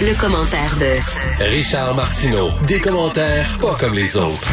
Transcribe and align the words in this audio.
le 0.00 0.18
commentaire 0.20 0.76
de 0.80 1.44
Richard 1.54 1.94
Martineau. 1.94 2.48
Des 2.66 2.80
commentaires 2.80 3.46
pas 3.60 3.74
comme 3.78 3.94
les 3.94 4.16
autres. 4.16 4.48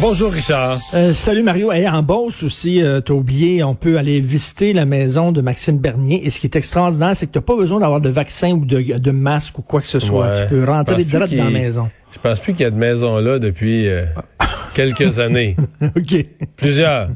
Bonjour 0.00 0.30
Richard. 0.32 0.80
Euh, 0.92 1.14
salut 1.14 1.42
Mario. 1.42 1.72
Et 1.72 1.88
en 1.88 2.02
Beauce 2.02 2.42
aussi, 2.42 2.82
euh, 2.82 3.00
t'as 3.00 3.14
oublié, 3.14 3.62
on 3.62 3.74
peut 3.74 3.96
aller 3.98 4.20
visiter 4.20 4.72
la 4.74 4.84
maison 4.84 5.32
de 5.32 5.40
Maxime 5.40 5.78
Bernier. 5.78 6.26
Et 6.26 6.30
ce 6.30 6.40
qui 6.40 6.46
est 6.46 6.56
extraordinaire, 6.56 7.12
c'est 7.16 7.26
que 7.26 7.32
t'as 7.32 7.40
pas 7.40 7.56
besoin 7.56 7.80
d'avoir 7.80 8.00
de 8.00 8.10
vaccin 8.10 8.52
ou 8.52 8.64
de, 8.66 8.98
de 8.98 9.10
masque 9.10 9.58
ou 9.58 9.62
quoi 9.62 9.80
que 9.80 9.86
ce 9.86 10.00
soit. 10.00 10.28
Ouais. 10.28 10.42
Tu 10.42 10.48
peux 10.50 10.64
rentrer 10.64 10.96
Je 10.98 11.02
pense 11.02 11.06
direct 11.10 11.34
dans 11.34 11.44
la 11.44 11.50
maison. 11.50 11.90
Je 12.12 12.18
pense 12.18 12.40
plus 12.40 12.52
qu'il 12.52 12.62
y 12.62 12.66
a 12.66 12.70
de 12.70 12.76
maison 12.76 13.18
là 13.18 13.38
depuis 13.38 13.88
euh, 13.88 14.04
quelques 14.74 15.18
années. 15.20 15.56
OK. 15.96 16.26
Plusieurs. 16.56 17.08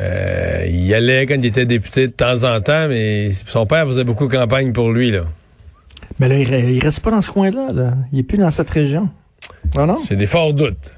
Euh, 0.00 0.64
il 0.66 0.86
y 0.86 0.94
allait 0.94 1.26
quand 1.26 1.34
il 1.34 1.44
était 1.46 1.66
député 1.66 2.06
de 2.06 2.12
temps 2.12 2.44
en 2.44 2.60
temps, 2.62 2.88
mais 2.88 3.30
son 3.46 3.66
père 3.66 3.86
faisait 3.86 4.04
beaucoup 4.04 4.26
de 4.28 4.32
campagne 4.34 4.72
pour 4.72 4.90
lui. 4.90 5.10
là. 5.10 5.24
Mais 6.20 6.28
là, 6.28 6.38
il, 6.38 6.46
re- 6.46 6.70
il 6.70 6.78
reste 6.80 7.00
pas 7.00 7.10
dans 7.10 7.22
ce 7.22 7.30
coin-là. 7.32 7.68
Là. 7.72 7.94
Il 8.12 8.18
est 8.20 8.22
plus 8.22 8.38
dans 8.38 8.50
cette 8.50 8.70
région. 8.70 9.08
Ah 9.76 9.86
non? 9.86 9.98
J'ai 10.08 10.16
des 10.16 10.26
forts 10.26 10.54
doutes. 10.54 10.92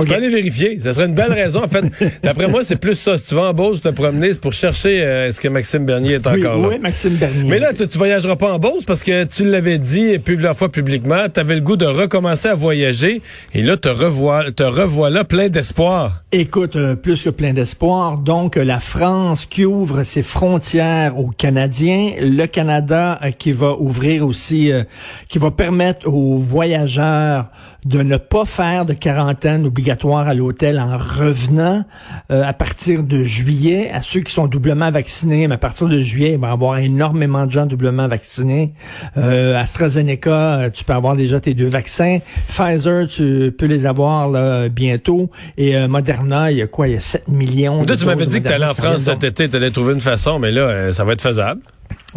Tu 0.00 0.06
peux 0.06 0.14
aller 0.14 0.28
vérifier. 0.30 0.78
Ça 0.80 0.92
serait 0.92 1.06
une 1.06 1.14
belle 1.14 1.32
raison. 1.32 1.64
En 1.64 1.68
fait, 1.68 1.84
d'après 2.22 2.48
moi, 2.48 2.62
c'est 2.64 2.76
plus 2.76 2.94
ça. 2.94 3.16
Si 3.18 3.24
tu 3.24 3.34
vas 3.34 3.50
en 3.50 3.52
Beauce 3.54 3.80
te 3.80 3.88
promener, 3.88 4.32
c'est 4.32 4.40
pour 4.40 4.52
chercher 4.52 5.02
euh, 5.02 5.28
est-ce 5.28 5.40
que 5.40 5.48
Maxime 5.48 5.84
Bernier 5.86 6.14
est 6.14 6.26
Oui, 6.26 6.40
encore 6.46 6.60
là? 6.62 6.68
oui, 6.68 6.78
Maxime 6.78 7.14
Bernier. 7.16 7.44
Mais 7.48 7.58
là, 7.58 7.72
tu, 7.72 7.86
tu 7.86 7.98
voyageras 7.98 8.36
pas 8.36 8.52
en 8.52 8.58
Beauce 8.58 8.84
parce 8.84 9.02
que 9.02 9.24
tu 9.24 9.44
l'avais 9.48 9.78
dit 9.78 10.18
plusieurs 10.18 10.56
fois 10.56 10.70
publiquement, 10.70 11.24
tu 11.32 11.40
avais 11.40 11.54
le 11.54 11.60
goût 11.60 11.76
de 11.76 11.86
recommencer 11.86 12.48
à 12.48 12.54
voyager 12.54 13.22
et 13.54 13.62
là, 13.62 13.76
te 13.76 13.88
revois, 13.88 14.50
te 14.52 14.62
revoilà 14.62 15.24
plein 15.24 15.48
d'espoir. 15.48 16.22
Écoute, 16.32 16.76
euh, 16.76 16.94
plus 16.96 17.22
que 17.22 17.30
plein 17.30 17.52
d'espoir. 17.52 18.18
Donc, 18.18 18.56
euh, 18.56 18.64
la 18.64 18.80
France 18.80 19.46
qui 19.46 19.64
ouvre 19.64 20.02
ses 20.02 20.22
frontières 20.22 21.18
aux 21.18 21.28
Canadiens, 21.30 22.12
le 22.20 22.46
Canada 22.46 23.18
euh, 23.22 23.30
qui 23.30 23.52
va 23.52 23.74
ouvrir 23.78 24.26
aussi, 24.26 24.72
euh, 24.72 24.84
qui 25.28 25.38
va 25.38 25.50
permettre 25.50 26.08
aux 26.08 26.38
voyageurs 26.38 27.46
de 27.84 28.02
ne 28.02 28.16
pas 28.16 28.44
faire 28.44 28.84
de 28.84 28.92
quarantaine 28.92 29.66
obligatoire 29.86 30.26
à 30.26 30.34
l'hôtel 30.34 30.80
en 30.80 30.98
revenant 30.98 31.84
euh, 32.32 32.42
à 32.42 32.52
partir 32.52 33.04
de 33.04 33.22
juillet. 33.22 33.88
À 33.92 34.02
ceux 34.02 34.20
qui 34.20 34.32
sont 34.32 34.48
doublement 34.48 34.90
vaccinés, 34.90 35.46
mais 35.46 35.54
à 35.54 35.58
partir 35.58 35.86
de 35.86 36.00
juillet, 36.00 36.32
il 36.32 36.40
va 36.40 36.48
y 36.48 36.50
avoir 36.50 36.78
énormément 36.78 37.46
de 37.46 37.52
gens 37.52 37.66
doublement 37.66 38.08
vaccinés. 38.08 38.72
Euh, 39.16 39.56
AstraZeneca, 39.56 40.30
euh, 40.30 40.70
tu 40.70 40.82
peux 40.82 40.92
avoir 40.92 41.14
déjà 41.14 41.38
tes 41.38 41.54
deux 41.54 41.68
vaccins. 41.68 42.18
Pfizer, 42.48 43.06
tu 43.06 43.54
peux 43.56 43.66
les 43.66 43.86
avoir 43.86 44.28
là, 44.28 44.68
bientôt. 44.68 45.30
Et 45.56 45.76
euh, 45.76 45.86
Moderna, 45.86 46.50
il 46.50 46.58
y 46.58 46.62
a 46.62 46.66
quoi? 46.66 46.88
Il 46.88 46.94
y 46.94 46.96
a 46.96 47.00
7 47.00 47.28
millions. 47.28 47.84
Toi, 47.84 47.94
de 47.94 48.00
tu 48.00 48.06
m'avais 48.06 48.26
dit 48.26 48.42
que 48.42 48.48
tu 48.48 48.52
allais 48.52 48.66
en 48.66 48.74
France 48.74 49.04
cet 49.04 49.22
été, 49.22 49.48
tu 49.48 49.54
allais 49.54 49.70
trouver 49.70 49.94
une 49.94 50.00
façon, 50.00 50.40
mais 50.40 50.50
là, 50.50 50.62
euh, 50.62 50.92
ça 50.92 51.04
va 51.04 51.12
être 51.12 51.22
faisable. 51.22 51.60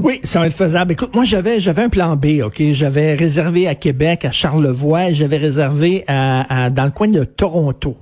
Oui, 0.02 0.20
ça 0.24 0.40
va 0.40 0.48
être 0.48 0.54
faisable. 0.56 0.94
Écoute, 0.94 1.14
moi 1.16 1.26
j'avais 1.26 1.60
j'avais 1.60 1.84
un 1.84 1.90
plan 1.90 2.16
B, 2.16 2.42
ok? 2.44 2.62
J'avais 2.72 3.14
réservé 3.16 3.68
à 3.68 3.76
Québec, 3.76 4.26
à 4.26 4.32
Charlevoix, 4.32 5.12
j'avais 5.14 5.38
réservé 5.38 6.04
à, 6.08 6.66
à- 6.66 6.70
dans 6.70 6.86
le 6.86 6.92
coin 6.92 7.08
de 7.08 7.24
Toronto, 7.24 7.98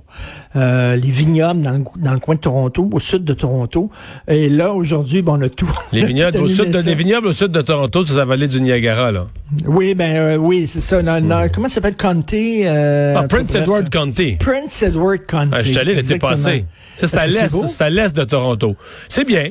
euh, 0.56 0.96
les 0.96 1.10
vignobles 1.10 1.60
dans 1.60 1.72
le, 1.72 1.84
dans 1.96 2.12
le 2.14 2.20
coin 2.20 2.34
de 2.36 2.40
Toronto, 2.40 2.88
au 2.92 3.00
sud 3.00 3.24
de 3.24 3.34
Toronto. 3.34 3.90
Et 4.28 4.48
là 4.48 4.72
aujourd'hui, 4.72 5.22
bon, 5.22 5.38
on 5.38 5.42
a 5.42 5.48
tout. 5.48 5.70
Les 5.92 6.04
vignobles, 6.06 6.36
tout 6.38 6.44
au 6.44 6.48
sud 6.48 6.70
de, 6.70 6.78
les 6.78 6.94
vignobles 6.94 7.26
au 7.28 7.32
sud 7.32 7.48
de 7.50 7.60
Toronto, 7.62 8.04
c'est 8.04 8.14
la 8.16 8.24
vallée 8.24 8.48
du 8.48 8.60
Niagara, 8.60 9.10
là. 9.12 9.26
Oui, 9.66 9.94
ben 9.94 10.16
euh, 10.16 10.36
oui, 10.36 10.66
c'est 10.68 10.80
ça. 10.80 11.02
Non, 11.02 11.20
non, 11.20 11.46
comment 11.52 11.68
ça 11.68 11.76
s'appelle? 11.76 11.96
County 11.96 12.62
euh, 12.64 13.14
Ah, 13.16 13.26
Prince 13.28 13.54
Edward 13.54 13.88
County. 13.90 14.36
Prince 14.38 14.82
Edward 14.82 15.26
County. 15.26 15.50
Ah, 15.52 15.60
je 15.62 15.66
suis 15.68 15.78
allé 15.78 15.94
l'été 15.94 16.14
exactement. 16.14 16.30
passé. 16.32 16.64
Ça, 16.98 17.06
c'est 17.06 17.16
à 17.16 17.20
c'est 17.22 17.28
l'est, 17.28 17.66
c'est 17.66 17.82
à 17.82 17.90
l'est 17.90 18.16
de 18.16 18.24
Toronto. 18.24 18.76
C'est 19.08 19.24
bien. 19.24 19.50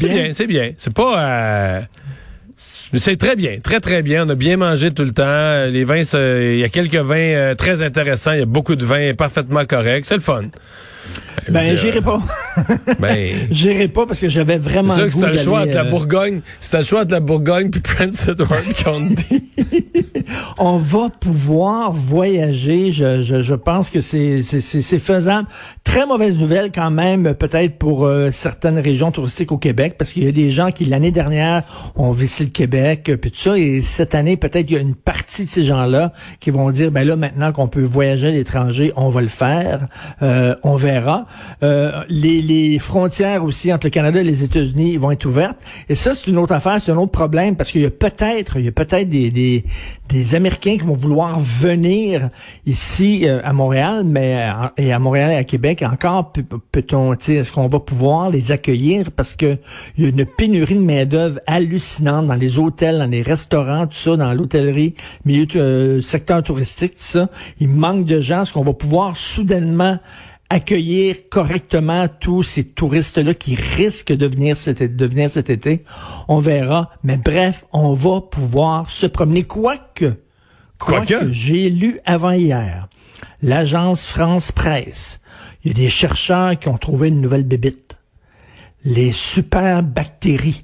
C'est 0.00 0.08
bien? 0.08 0.32
c'est 0.32 0.46
bien. 0.46 0.72
C'est 0.76 0.92
pas, 0.92 1.78
euh, 1.78 1.80
c'est- 2.56 3.16
très 3.16 3.36
bien, 3.36 3.58
très 3.60 3.80
très 3.80 4.02
bien. 4.02 4.26
On 4.26 4.28
a 4.30 4.34
bien 4.34 4.56
mangé 4.56 4.92
tout 4.92 5.04
le 5.04 5.12
temps. 5.12 5.66
Les 5.70 5.84
vins, 5.84 6.02
il 6.02 6.58
y 6.58 6.64
a 6.64 6.68
quelques 6.68 6.94
vins 6.96 7.16
euh, 7.16 7.54
très 7.54 7.82
intéressants. 7.82 8.32
Il 8.32 8.40
y 8.40 8.42
a 8.42 8.46
beaucoup 8.46 8.76
de 8.76 8.84
vins 8.84 9.14
parfaitement 9.14 9.64
corrects. 9.64 10.04
C'est 10.06 10.14
le 10.16 10.20
fun. 10.20 10.44
Ben, 11.48 11.76
j'irai 11.76 12.00
pas. 12.00 12.20
Ben, 13.00 13.28
j'irai 13.50 13.88
pas 13.88 14.06
parce 14.06 14.18
que 14.20 14.28
j'avais 14.28 14.56
vraiment 14.58 14.94
c'est 14.94 15.10
c'était 15.10 15.32
le 15.32 15.38
choix 15.38 15.60
entre 15.62 15.74
la 15.74 15.84
euh, 15.84 15.90
Bourgogne, 15.90 16.40
c'était 16.58 16.78
le 16.78 16.84
choix 16.84 17.02
entre 17.02 17.12
la 17.12 17.20
Bourgogne 17.20 17.70
puis 17.70 17.80
Prince 17.80 18.28
Edward 18.28 18.64
County. 18.84 19.42
on 20.58 20.78
va 20.78 21.08
pouvoir 21.20 21.92
voyager. 21.92 22.92
Je, 22.92 23.22
je, 23.22 23.42
je 23.42 23.54
pense 23.54 23.90
que 23.90 24.00
c'est 24.00 24.42
c'est- 24.42 24.60
c'est- 24.60 24.82
c'est 24.82 24.98
faisable. 24.98 25.46
Très 25.84 26.06
mauvaise 26.06 26.38
nouvelle 26.38 26.70
quand 26.72 26.90
même, 26.90 27.34
peut-être 27.34 27.76
pour 27.78 28.06
euh, 28.06 28.30
certaines 28.32 28.78
régions 28.78 29.10
touristiques 29.12 29.52
au 29.52 29.58
Québec, 29.58 29.96
parce 29.98 30.12
qu'il 30.12 30.24
y 30.24 30.28
a 30.28 30.32
des 30.32 30.50
gens 30.50 30.70
qui 30.70 30.84
l'année 30.86 31.10
dernière 31.12 31.62
ont 31.94 32.10
visité 32.12 32.44
le 32.44 32.50
Québec, 32.50 33.08
euh, 33.08 33.16
puis 33.16 33.30
tout 33.30 33.38
ça, 33.38 33.56
et 33.58 33.82
cette 33.82 34.14
année 34.14 34.36
peut-être 34.36 34.70
il 34.70 34.74
y 34.74 34.78
a 34.78 34.80
une 34.82 34.94
partie 34.94 35.44
de 35.44 35.50
ces 35.50 35.64
gens-là 35.64 36.12
qui 36.40 36.50
vont 36.50 36.70
dire, 36.70 36.90
ben 36.90 37.06
là 37.06 37.16
maintenant 37.16 37.52
qu'on 37.52 37.68
peut 37.68 37.82
voyager 37.84 38.28
à 38.28 38.30
l'étranger, 38.32 38.92
on 38.96 39.10
va 39.10 39.20
le 39.22 39.28
faire, 39.28 39.88
Euh, 40.22 40.54
on 40.62 40.76
verra. 40.76 41.24
Euh, 41.62 42.02
les, 42.08 42.42
les 42.42 42.78
frontières 42.78 43.44
aussi 43.44 43.72
entre 43.72 43.86
le 43.86 43.90
Canada 43.90 44.20
et 44.20 44.24
les 44.24 44.44
États-Unis 44.44 44.96
vont 44.96 45.10
être 45.10 45.24
ouvertes, 45.26 45.58
et 45.88 45.94
ça 45.94 46.14
c'est 46.14 46.26
une 46.28 46.38
autre 46.38 46.52
affaire, 46.54 46.80
c'est 46.80 46.92
un 46.92 46.96
autre 46.96 47.12
problème, 47.12 47.56
parce 47.56 47.70
qu'il 47.70 47.82
y 47.82 47.86
a 47.86 47.90
peut-être, 47.90 48.56
il 48.58 48.64
y 48.64 48.68
a 48.68 48.72
peut-être 48.72 49.08
des, 49.08 49.30
des 49.30 49.64
des 50.08 50.34
Américains 50.36 50.76
qui 50.78 50.84
vont 50.84 50.94
vouloir 50.94 51.40
venir 51.40 52.30
ici 52.64 53.26
euh, 53.26 53.40
à 53.42 53.52
Montréal, 53.52 54.04
mais 54.04 54.36
euh, 54.50 54.68
et 54.76 54.92
à 54.92 54.98
Montréal 54.98 55.32
et 55.32 55.36
à 55.36 55.44
Québec 55.44 55.82
encore 55.82 56.32
peut- 56.32 56.44
peut-on, 56.72 57.14
est-ce 57.14 57.50
qu'on 57.50 57.68
va 57.68 57.80
pouvoir 57.80 58.30
les 58.30 58.52
accueillir? 58.52 59.10
Parce 59.10 59.34
que 59.34 59.56
il 59.96 60.04
y 60.04 60.06
a 60.06 60.10
une 60.10 60.24
pénurie 60.24 60.74
de 60.74 60.80
main 60.80 61.04
d'œuvre 61.06 61.40
hallucinante 61.46 62.26
dans 62.26 62.34
les 62.34 62.58
hôtels, 62.58 62.98
dans 62.98 63.10
les 63.10 63.22
restaurants, 63.22 63.86
tout 63.86 63.94
ça, 63.96 64.16
dans 64.16 64.32
l'hôtellerie, 64.32 64.94
milieu 65.24 65.46
euh, 65.56 66.02
secteur 66.02 66.42
touristique, 66.42 66.92
tout 66.92 66.98
ça. 66.98 67.28
Il 67.58 67.68
manque 67.68 68.04
de 68.04 68.20
gens. 68.20 68.42
Est-ce 68.42 68.52
qu'on 68.52 68.62
va 68.62 68.74
pouvoir 68.74 69.16
soudainement 69.16 69.98
accueillir 70.48 71.28
correctement 71.28 72.06
tous 72.08 72.42
ces 72.42 72.64
touristes-là 72.64 73.34
qui 73.34 73.54
risquent 73.56 74.12
de 74.12 74.26
venir 74.26 74.56
cet, 74.56 74.80
été- 74.80 74.94
de 74.94 75.06
venir 75.06 75.30
cet 75.30 75.50
été. 75.50 75.82
On 76.28 76.38
verra. 76.38 76.90
Mais 77.02 77.16
bref, 77.16 77.64
on 77.72 77.92
va 77.94 78.20
pouvoir 78.20 78.90
se 78.90 79.06
promener. 79.06 79.42
Quoique, 79.44 80.14
Quoique. 80.78 81.14
quoique, 81.14 81.32
j'ai 81.32 81.68
lu 81.70 81.98
avant-hier, 82.04 82.88
l'agence 83.42 84.04
France 84.06 84.52
Presse, 84.52 85.20
il 85.64 85.68
y 85.68 85.70
a 85.72 85.74
des 85.84 85.88
chercheurs 85.90 86.58
qui 86.58 86.68
ont 86.68 86.78
trouvé 86.78 87.08
une 87.08 87.20
nouvelle 87.20 87.44
bébite. 87.44 87.96
Les 88.84 89.10
super 89.10 89.82
bactéries. 89.82 90.62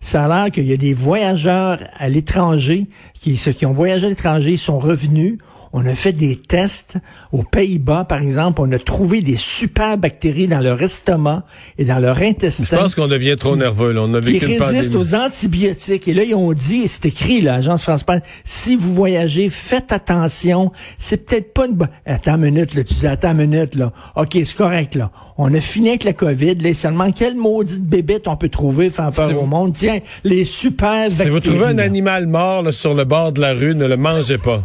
Ça 0.00 0.24
a 0.24 0.28
l'air 0.44 0.50
qu'il 0.52 0.64
y 0.64 0.72
a 0.72 0.76
des 0.76 0.94
voyageurs 0.94 1.80
à 1.98 2.08
l'étranger 2.08 2.86
qui, 3.20 3.36
ceux 3.36 3.50
qui 3.52 3.66
ont 3.66 3.72
voyagé 3.74 4.06
à 4.06 4.08
l'étranger 4.08 4.56
sont 4.56 4.78
revenus. 4.78 5.38
On 5.72 5.84
a 5.86 5.94
fait 5.94 6.12
des 6.12 6.36
tests 6.36 6.96
aux 7.32 7.42
Pays-Bas, 7.42 8.04
par 8.04 8.22
exemple. 8.22 8.60
On 8.62 8.72
a 8.72 8.78
trouvé 8.78 9.20
des 9.20 9.36
super 9.36 9.98
bactéries 9.98 10.48
dans 10.48 10.60
leur 10.60 10.80
estomac 10.82 11.44
et 11.76 11.84
dans 11.84 11.98
leur 11.98 12.18
intestin 12.18 12.64
Je 12.64 12.74
pense 12.76 12.94
qu'on 12.94 13.08
devient 13.08 13.36
trop 13.38 13.54
nerveux. 13.56 13.92
Là. 13.92 14.02
On 14.02 14.14
a 14.14 14.20
qui 14.20 14.32
vécu 14.32 14.46
une 14.46 14.62
résistent 14.62 14.92
pandémie. 14.92 14.96
aux 14.96 15.14
antibiotiques. 15.14 16.08
Et 16.08 16.14
là, 16.14 16.22
ils 16.24 16.34
ont 16.34 16.52
dit, 16.52 16.82
et 16.82 16.88
c'est 16.88 17.06
écrit, 17.06 17.40
là, 17.42 17.56
l'agence 17.56 17.82
France 17.82 18.02
Presse, 18.04 18.22
si 18.44 18.76
vous 18.76 18.94
voyagez, 18.94 19.50
faites 19.50 19.92
attention. 19.92 20.72
C'est 20.98 21.26
peut-être 21.26 21.52
pas 21.52 21.66
une 21.66 21.74
bonne... 21.74 21.88
Attends 22.06 22.36
une 22.36 22.42
minute, 22.52 22.74
là. 22.74 22.84
Tu 22.84 22.94
dis, 22.94 23.06
attends 23.06 23.32
une 23.32 23.46
minute, 23.48 23.74
là. 23.74 23.92
OK, 24.16 24.30
c'est 24.32 24.56
correct, 24.56 24.94
là. 24.94 25.10
On 25.36 25.52
a 25.52 25.60
fini 25.60 25.90
avec 25.90 26.04
la 26.04 26.12
COVID. 26.14 26.54
Là, 26.56 26.72
seulement, 26.74 27.12
quelle 27.12 27.36
maudite 27.36 27.82
bébête 27.84 28.26
on 28.26 28.36
peut 28.36 28.48
trouver 28.48 28.88
faire 28.90 29.10
peur 29.10 29.28
Si 29.28 29.34
au 29.34 29.40
vous- 29.40 29.46
monde? 29.46 29.74
Tiens, 29.74 29.98
les 30.24 30.44
super 30.46 31.10
Si 31.10 31.24
vous 31.28 31.34
bactéries, 31.34 31.56
trouvez 31.56 31.66
un 31.72 31.78
animal 31.78 32.26
mort 32.26 32.62
là, 32.62 32.72
sur 32.72 32.94
le 32.94 33.04
bord 33.04 33.32
de 33.32 33.40
la 33.40 33.52
rue, 33.52 33.74
ne 33.74 33.86
le 33.86 33.96
mangez 33.96 34.38
pas. 34.38 34.62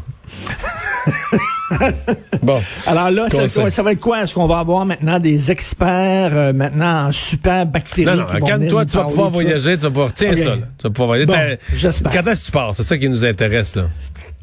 bon. 2.41 2.61
Alors 2.87 3.11
là, 3.11 3.27
ça, 3.29 3.83
va 3.83 3.91
être 3.91 3.99
quoi? 3.99 4.23
Est-ce 4.23 4.33
qu'on 4.33 4.47
va 4.47 4.59
avoir 4.59 4.85
maintenant 4.85 5.19
des 5.19 5.51
experts, 5.51 6.35
euh, 6.35 6.53
maintenant, 6.53 7.07
en 7.07 7.11
super 7.11 7.65
bactéries? 7.65 8.05
Non, 8.05 8.15
non, 8.15 8.25
qui 8.25 8.39
vont 8.39 8.45
quand 8.45 8.55
venir 8.55 8.69
toi, 8.69 8.83
nous 8.83 8.89
tu 8.89 8.97
vas 8.97 9.03
pouvoir 9.03 9.29
voyager, 9.29 9.77
tu 9.77 9.83
vas 9.83 9.89
pouvoir, 9.89 10.13
tiens 10.13 10.35
ça, 10.35 10.49
là. 10.49 10.55
Tu 10.77 10.83
vas 10.83 10.89
pouvoir 10.89 11.07
voyager. 11.07 11.25
Bon, 11.27 11.57
j'espère. 11.75 12.11
Quand 12.11 12.27
est-ce 12.27 12.41
que 12.41 12.45
tu 12.47 12.51
pars? 12.51 12.75
C'est 12.75 12.83
ça 12.83 12.97
qui 12.97 13.09
nous 13.09 13.25
intéresse, 13.25 13.75
là. 13.75 13.89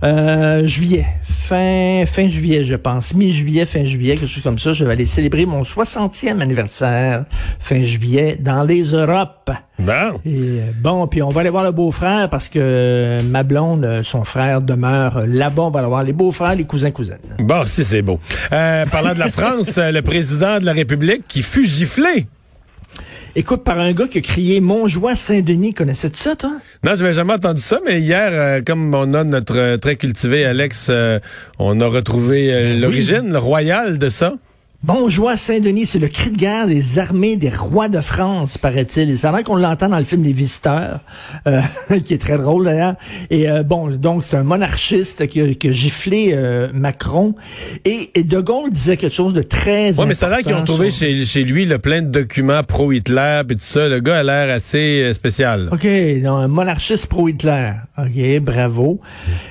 Euh, 0.02 0.67
juillet, 0.67 1.05
fin 1.25 2.05
fin 2.06 2.29
juillet, 2.29 2.64
je 2.64 2.75
pense, 2.75 3.12
mi-juillet, 3.12 3.67
fin 3.67 3.85
juillet, 3.85 4.17
quelque 4.17 4.31
chose 4.31 4.43
comme 4.43 4.58
ça. 4.58 4.73
Je 4.73 4.85
vais 4.85 4.93
aller 4.93 5.05
célébrer 5.05 5.44
mon 5.44 5.62
60e 5.62 6.41
anniversaire 6.41 7.25
fin 7.58 7.82
juillet 7.82 8.38
dans 8.41 8.64
les 8.64 8.82
Europes. 8.82 9.50
Bon. 9.79 10.20
Et 10.25 10.38
euh, 10.38 10.70
bon, 10.81 11.06
puis 11.06 11.23
on 11.23 11.29
va 11.29 11.41
aller 11.43 11.50
voir 11.50 11.64
le 11.64 11.73
beau-frère 11.73 12.31
parce 12.31 12.49
que 12.49 13.19
ma 13.25 13.43
blonde, 13.43 13.85
euh, 13.85 14.02
son 14.02 14.25
frère 14.25 14.62
demeure 14.62 15.26
là-bas. 15.26 15.62
On 15.62 15.70
va 15.70 15.81
aller 15.81 15.88
voir 15.88 16.03
les 16.03 16.12
beaux-frères, 16.12 16.55
les 16.55 16.64
cousins 16.64 16.91
cousines. 16.91 17.17
Bon, 17.38 17.67
si 17.67 17.85
c'est 17.85 18.03
beau. 18.03 18.20
Euh, 18.53 18.85
parlant 18.87 19.12
de 19.14 19.19
la 19.19 19.29
France, 19.31 19.76
euh, 19.79 19.91
le 19.91 20.03
président 20.03 20.58
de 20.58 20.64
la 20.64 20.73
République 20.73 21.25
qui 21.29 21.43
fut 21.43 21.64
giflé. 21.64 22.26
Écoute, 23.37 23.62
par 23.62 23.79
un 23.79 23.93
gars 23.93 24.09
qui 24.09 24.19
a 24.19 24.21
crié 24.23 24.61
Montjoie 24.61 25.15
Saint-Denis, 25.15 25.73
connaissais-tu 25.73 26.19
ça, 26.19 26.35
toi? 26.35 26.50
Non, 26.82 26.93
je 26.97 27.03
n'avais 27.03 27.12
jamais 27.12 27.35
entendu 27.35 27.61
ça, 27.61 27.79
mais 27.87 28.00
hier, 28.00 28.31
euh, 28.32 28.61
comme 28.61 28.93
on 28.93 29.15
a 29.15 29.23
notre 29.23 29.56
euh, 29.56 29.77
très 29.77 29.94
cultivé 29.94 30.44
Alex, 30.44 30.88
euh, 30.91 31.21
on 31.61 31.81
a 31.81 31.87
retrouvé 31.87 32.53
euh, 32.53 32.77
l'origine, 32.77 33.32
le 33.32 33.38
royal 33.38 33.99
de 33.99 34.09
ça. 34.09 34.32
Montjoie 34.82 35.37
Saint-Denis, 35.37 35.85
c'est 35.85 35.99
le 35.99 36.09
cri 36.09 36.31
de 36.31 36.38
guerre 36.38 36.67
des 36.67 36.99
armées 36.99 37.37
des 37.37 37.50
rois 37.50 37.91
de 37.91 38.00
France, 38.00 38.56
paraît-il. 38.56 39.19
C'est 39.19 39.29
vrai 39.29 39.43
qu'on 39.43 39.56
l'entend 39.56 39.91
dans 39.91 39.99
le 39.99 40.05
film 40.05 40.23
Les 40.23 40.32
Visiteurs, 40.32 41.00
euh, 41.47 41.61
qui 42.05 42.15
est 42.15 42.19
très 42.19 42.38
drôle 42.38 42.65
d'ailleurs. 42.65 42.94
Et 43.29 43.50
euh, 43.50 43.62
bon, 43.62 43.91
donc 43.91 44.25
c'est 44.25 44.38
un 44.38 44.43
monarchiste 44.43 45.27
qui 45.27 45.43
a, 45.43 45.53
qui 45.53 45.69
a 45.69 45.73
giflé 45.73 46.31
euh, 46.32 46.69
Macron. 46.73 47.35
Et, 47.85 48.11
et 48.15 48.25
De 48.25 48.41
Gaulle 48.41 48.71
disait 48.71 48.97
quelque 48.97 49.12
chose 49.15 49.35
de 49.35 49.43
très 49.43 49.99
Ouais, 50.00 50.06
mais 50.06 50.15
c'est 50.15 50.25
vrai 50.27 50.43
qu'ils 50.43 50.55
ont 50.55 50.65
trouvé 50.65 50.91
sur- 50.91 51.06
chez, 51.06 51.27
chez 51.27 51.44
lui 51.44 51.67
le 51.67 51.77
plein 51.77 52.00
de 52.00 52.09
documents 52.09 52.62
pro-Hitler 52.62 53.43
et 53.50 53.55
tout 53.55 53.59
ça. 53.61 53.87
Le 53.87 54.00
gars 54.00 54.21
a 54.21 54.23
l'air 54.23 54.49
assez 54.55 55.12
spécial. 55.12 55.69
OK, 55.73 55.85
non, 56.23 56.37
un 56.37 56.49
monarchiste 56.49 57.06
pro-Hitler. 57.09 57.73
OK, 57.99 58.41
bravo. 58.41 58.99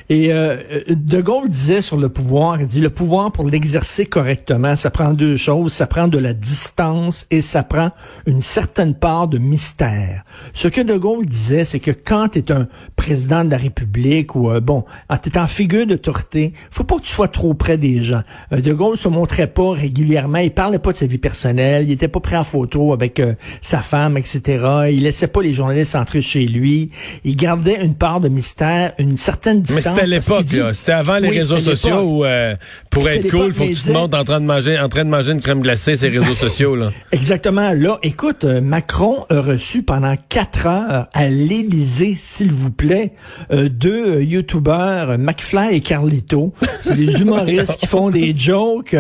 Et 0.09 0.29
De 0.29 1.21
Gaulle 1.21 1.49
disait 1.49 1.81
sur 1.81 1.97
le 1.97 2.09
pouvoir, 2.09 2.59
il 2.59 2.65
dit, 2.65 2.81
le 2.81 2.89
pouvoir, 2.89 3.31
pour 3.31 3.47
l'exercer 3.47 4.07
correctement, 4.07 4.75
ça 4.75 4.89
prend 4.89 5.13
deux 5.19 5.37
choses. 5.37 5.73
Ça 5.73 5.85
prend 5.85 6.07
de 6.07 6.17
la 6.17 6.33
distance 6.33 7.27
et 7.29 7.41
ça 7.43 7.61
prend 7.63 7.91
une 8.25 8.41
certaine 8.41 8.95
part 8.95 9.27
de 9.27 9.37
mystère. 9.37 10.23
Ce 10.53 10.67
que 10.67 10.81
De 10.81 10.97
Gaulle 10.97 11.25
disait, 11.25 11.65
c'est 11.65 11.79
que 11.79 11.91
quand 11.91 12.29
tu 12.29 12.39
es 12.39 12.51
un 12.51 12.67
président 12.95 13.43
de 13.45 13.51
la 13.51 13.57
République 13.57 14.35
ou, 14.35 14.49
euh, 14.49 14.59
bon, 14.59 14.83
tu 15.21 15.29
es 15.29 15.37
en 15.37 15.47
figure 15.47 15.85
d'autorité, 15.85 16.53
faut 16.71 16.83
pas 16.83 16.95
que 16.95 17.01
tu 17.03 17.11
sois 17.13 17.27
trop 17.27 17.53
près 17.53 17.77
des 17.77 18.01
gens. 18.01 18.21
Euh, 18.53 18.61
de 18.61 18.73
Gaulle 18.73 18.97
se 18.97 19.07
montrait 19.09 19.47
pas 19.47 19.71
régulièrement, 19.73 20.39
il 20.39 20.51
parlait 20.51 20.79
pas 20.79 20.91
de 20.93 20.97
sa 20.97 21.05
vie 21.05 21.17
personnelle, 21.17 21.83
il 21.87 21.91
était 21.91 22.07
pas 22.07 22.19
prêt 22.19 22.37
en 22.37 22.43
photo 22.43 22.93
avec 22.93 23.19
euh, 23.19 23.35
sa 23.61 23.79
femme, 23.79 24.17
etc. 24.17 24.41
Il 24.91 25.03
laissait 25.03 25.27
pas 25.27 25.41
les 25.41 25.53
journalistes 25.53 25.95
entrer 25.95 26.21
chez 26.21 26.45
lui. 26.45 26.89
Il 27.23 27.35
gardait 27.35 27.83
une 27.83 27.95
part 27.95 28.19
de 28.21 28.29
mystère, 28.29 28.93
une 28.97 29.17
certaine 29.17 29.57
Mais 29.57 29.63
distance. 29.63 29.83
c'était 29.83 29.89
à 29.89 29.95
parce 29.95 30.09
l'époque, 30.09 30.45
dit-. 30.45 30.61
C'était 30.73 30.91
avant 30.93 31.17
les 31.17 31.29
Oui, 31.29 31.39
réseaux 31.39 31.59
c'était 31.59 31.75
sociaux 31.75 32.01
où, 32.01 32.25
euh, 32.25 32.55
pour 32.89 33.05
C'était 33.05 33.27
être 33.27 33.31
cool, 33.31 33.53
faut 33.53 33.63
que 33.63 33.69
mais 33.69 33.75
tu 33.75 33.81
te 33.81 33.91
montres 33.91 34.17
en 34.17 34.23
train 34.23 34.39
de 34.39 34.45
manger, 34.45 34.79
en 34.79 34.87
train 34.89 35.03
de 35.03 35.08
manger 35.09 35.33
une 35.33 35.41
crème 35.41 35.59
glacée, 35.61 35.95
ces 35.97 36.09
réseaux 36.09 36.33
sociaux, 36.35 36.75
là. 36.75 36.91
Exactement. 37.11 37.71
Là, 37.73 37.97
écoute, 38.03 38.43
euh, 38.43 38.61
Macron 38.61 39.25
a 39.29 39.41
reçu 39.41 39.83
pendant 39.83 40.15
quatre 40.29 40.65
heures 40.67 41.07
à 41.13 41.27
l'Élysée, 41.27 42.15
s'il 42.17 42.51
vous 42.51 42.71
plaît, 42.71 43.13
euh, 43.51 43.69
deux 43.69 44.17
euh, 44.17 44.23
youtubeurs, 44.23 45.17
McFly 45.17 45.75
et 45.75 45.81
Carlito. 45.81 46.53
C'est 46.83 46.95
des 46.95 47.21
humoristes 47.21 47.77
qui 47.79 47.87
font 47.87 48.09
des 48.09 48.33
jokes. 48.35 48.95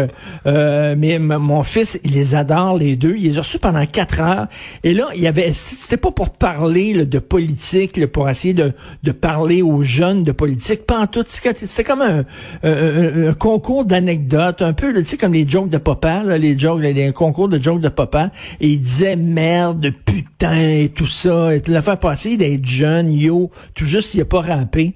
euh, 0.45 0.95
mais 0.97 1.19
mon 1.19 1.63
fils, 1.63 1.99
il 2.03 2.13
les 2.13 2.35
adore 2.35 2.77
les 2.77 2.95
deux. 2.95 3.15
Il 3.17 3.23
les 3.23 3.37
a 3.37 3.41
reçus 3.41 3.59
pendant 3.59 3.85
quatre 3.85 4.19
heures. 4.19 4.47
Et 4.83 4.93
là, 4.93 5.05
il 5.15 5.21
y 5.21 5.27
avait, 5.27 5.51
c'était 5.53 5.97
pas 5.97 6.11
pour 6.11 6.31
parler 6.31 6.93
là, 6.93 7.05
de 7.05 7.19
politique, 7.19 7.97
là, 7.97 8.07
pour 8.07 8.29
essayer 8.29 8.53
de, 8.53 8.73
de 9.03 9.11
parler 9.11 9.61
aux 9.61 9.83
jeunes 9.83 10.23
de 10.23 10.31
politique. 10.31 10.85
Pas 10.85 10.99
en 10.99 11.07
tout. 11.07 11.23
C'était 11.27 11.83
comme 11.83 12.01
un, 12.01 12.23
un- 12.63 12.71
un- 12.71 13.29
un 13.29 13.33
concours 13.33 13.85
d'anecdotes, 13.85 14.61
un 14.61 14.73
peu, 14.73 14.93
tu 14.93 15.05
sais, 15.05 15.17
comme 15.17 15.33
les 15.33 15.47
jokes 15.47 15.69
de 15.69 15.77
papa, 15.99 16.23
là, 16.23 16.37
les 16.37 16.57
jokes, 16.57 16.81
les, 16.81 17.11
concours 17.11 17.49
de 17.49 17.61
jokes 17.61 17.81
de 17.81 17.89
papa. 17.89 18.31
Et 18.59 18.69
il 18.69 18.81
disait 18.81 19.15
merde, 19.15 19.91
putain, 20.05 20.59
et 20.59 20.89
tout 20.89 21.07
ça. 21.07 21.55
Et 21.55 21.61
la 21.67 21.81
faire 21.81 21.99
passer 21.99 22.37
d'être 22.37 22.65
jeune, 22.65 23.11
yo, 23.11 23.51
tout 23.73 23.85
juste, 23.85 24.13
il 24.15 24.21
a 24.21 24.25
pas 24.25 24.41
rampé. 24.41 24.95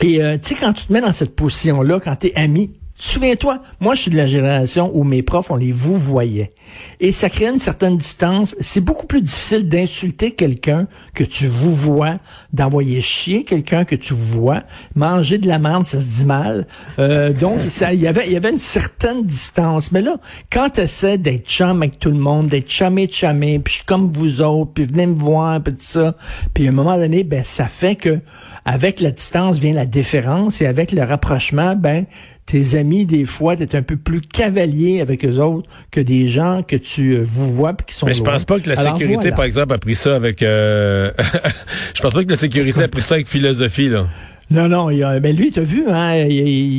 Et 0.00 0.22
euh, 0.22 0.36
tu 0.36 0.48
sais, 0.48 0.54
quand 0.60 0.72
tu 0.72 0.86
te 0.86 0.92
mets 0.92 1.00
dans 1.00 1.12
cette 1.12 1.36
position-là, 1.36 2.00
quand 2.00 2.16
t'es 2.16 2.32
ami, 2.34 2.70
souviens-toi, 3.02 3.60
moi 3.80 3.94
je 3.94 4.02
suis 4.02 4.10
de 4.10 4.16
la 4.16 4.26
génération 4.26 4.90
où 4.94 5.04
mes 5.04 5.22
profs, 5.22 5.50
on 5.50 5.56
les 5.56 5.72
vous 5.72 5.98
voyait. 5.98 6.52
Et 7.00 7.12
ça 7.12 7.28
crée 7.28 7.48
une 7.48 7.58
certaine 7.58 7.96
distance. 7.96 8.56
C'est 8.60 8.80
beaucoup 8.80 9.06
plus 9.06 9.20
difficile 9.20 9.68
d'insulter 9.68 10.30
quelqu'un 10.30 10.86
que 11.14 11.24
tu 11.24 11.46
vous 11.46 11.74
vois, 11.74 12.18
d'envoyer 12.52 13.00
chier 13.00 13.44
quelqu'un 13.44 13.84
que 13.84 13.96
tu 13.96 14.14
vois. 14.14 14.62
Manger 14.94 15.38
de 15.38 15.48
la 15.48 15.58
merde, 15.58 15.84
ça 15.84 16.00
se 16.00 16.20
dit 16.20 16.24
mal. 16.24 16.66
Euh, 16.98 17.32
donc, 17.32 17.58
il 17.92 18.00
y 18.00 18.06
avait, 18.06 18.30
y 18.30 18.36
avait 18.36 18.50
une 18.50 18.58
certaine 18.58 19.24
distance. 19.24 19.92
Mais 19.92 20.00
là, 20.00 20.16
quand 20.50 20.70
tu 20.70 20.80
essaies 20.82 21.18
d'être 21.18 21.46
chum 21.46 21.82
avec 21.82 21.98
tout 21.98 22.10
le 22.10 22.18
monde, 22.18 22.46
d'être 22.46 22.70
chamé 22.70 23.08
chamé, 23.10 23.58
puis 23.58 23.72
je 23.72 23.76
suis 23.78 23.84
comme 23.84 24.12
vous 24.12 24.40
autres, 24.40 24.72
puis 24.74 24.84
venez 24.84 25.06
me 25.06 25.18
voir, 25.18 25.60
puis 25.60 25.74
tout 25.74 25.80
ça, 25.80 26.14
puis 26.54 26.66
à 26.66 26.70
un 26.70 26.72
moment 26.72 26.96
donné, 26.96 27.24
ben 27.24 27.42
ça 27.44 27.66
fait 27.66 27.96
que 27.96 28.20
avec 28.64 29.00
la 29.00 29.10
distance 29.10 29.58
vient 29.58 29.74
la 29.74 29.86
différence 29.86 30.62
et 30.62 30.66
avec 30.66 30.92
le 30.92 31.02
rapprochement, 31.02 31.74
ben 31.74 32.06
tes 32.46 32.74
amis, 32.76 33.06
des 33.06 33.24
fois, 33.24 33.56
t'es 33.56 33.74
un 33.76 33.82
peu 33.82 33.96
plus 33.96 34.20
cavalier 34.20 35.00
avec 35.00 35.24
eux 35.24 35.38
autres 35.38 35.68
que 35.90 36.00
des 36.00 36.26
gens 36.28 36.62
que 36.66 36.76
tu 36.76 37.12
euh, 37.12 37.22
vous 37.24 37.52
vois 37.52 37.72
puis 37.74 37.86
qui 37.86 37.94
sont 37.94 38.06
Mais 38.06 38.14
je 38.14 38.22
pense 38.22 38.44
pas 38.44 38.58
que 38.60 38.68
la 38.68 38.78
Alors, 38.78 38.92
sécurité, 38.96 39.14
voilà. 39.22 39.36
par 39.36 39.44
exemple, 39.44 39.72
a 39.74 39.78
pris 39.78 39.94
ça 39.96 40.16
avec... 40.16 40.42
euh, 40.42 41.10
je 41.94 42.00
pense 42.02 42.12
pas 42.12 42.24
que 42.24 42.30
la 42.30 42.36
sécurité 42.36 42.82
a 42.82 42.88
pris 42.88 43.02
ça 43.02 43.14
avec 43.14 43.28
philosophie, 43.28 43.88
là. 43.88 44.06
Non, 44.50 44.68
non, 44.68 44.90
il 44.90 45.02
a, 45.02 45.18
ben 45.18 45.34
lui, 45.34 45.50
t'as 45.50 45.62
vu, 45.62 45.84
hein, 45.88 46.14
il, 46.26 46.32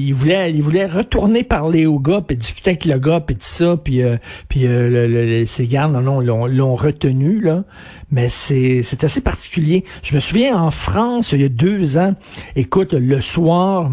il 0.07 0.11
voulait, 0.13 0.51
il 0.51 0.61
voulait 0.61 0.85
retourner 0.85 1.43
parler 1.43 1.87
au 1.87 1.97
gars, 1.97 2.21
puis 2.21 2.37
discuter 2.37 2.71
avec 2.71 2.85
le 2.85 2.99
gars, 2.99 3.19
puis 3.21 3.35
tout 3.35 3.41
ça, 3.43 3.77
puis, 3.83 4.03
euh, 4.03 4.17
puis 4.47 4.67
euh, 4.67 4.89
le, 4.89 5.07
le- 5.07 5.25
le- 5.39 5.45
ses 5.47 5.65
gardes, 5.65 5.91
non, 5.93 6.01
non, 6.01 6.19
l'ont, 6.19 6.45
l'ont 6.45 6.75
retenu 6.75 7.41
là, 7.41 7.63
mais 8.11 8.27
c'est, 8.29 8.81
c'est 8.83 9.03
assez 9.03 9.21
particulier. 9.21 9.85
Je 10.03 10.13
me 10.13 10.19
souviens 10.19 10.55
en 10.55 10.69
France, 10.69 11.31
il 11.31 11.41
y 11.41 11.45
a 11.45 11.49
deux 11.49 11.97
ans, 11.97 12.13
écoute, 12.55 12.93
le 12.93 13.21
soir. 13.21 13.89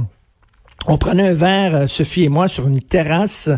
On 0.87 0.97
prenait 0.97 1.29
un 1.29 1.35
verre, 1.35 1.75
euh, 1.77 1.87
Sophie 1.87 2.25
et 2.25 2.29
moi, 2.31 2.49
sur 2.49 2.67
une 2.67 2.81
terrasse, 2.81 3.51